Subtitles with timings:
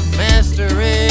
[0.00, 1.08] of mystery.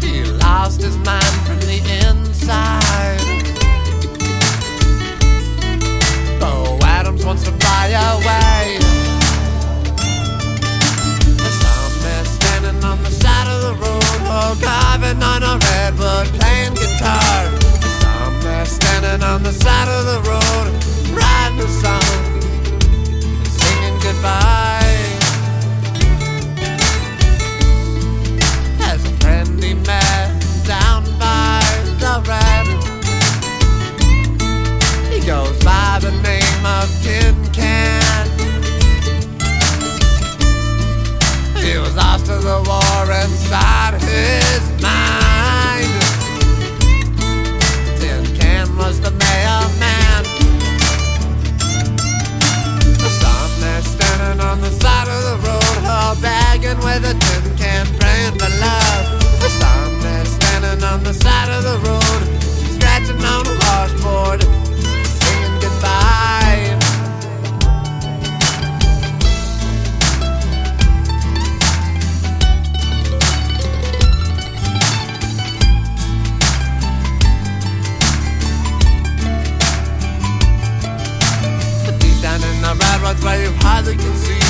[0.00, 3.20] He lost his mind from the inside.
[6.40, 8.78] Bo Adams wants to fly away.
[11.62, 17.40] Some is standing on the side of the road, carving on a redwood playing guitar.
[18.00, 20.31] Some is standing on the side of the road.
[56.94, 59.04] With a tin can, praying for love.
[59.40, 62.22] I saw him standing on the side of the road,
[62.74, 64.42] scratching on a washboard,
[65.20, 66.78] singing goodbye.
[81.98, 84.41] Deep down in the railroads where you hardly can see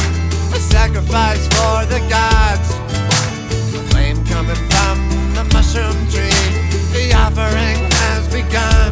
[0.72, 2.68] sacrifice for the gods.
[3.72, 4.96] The flame coming from
[5.36, 6.48] the mushroom tree.
[6.96, 8.90] The offering has begun.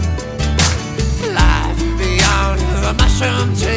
[1.41, 3.70] Life beyond the mushroom tree.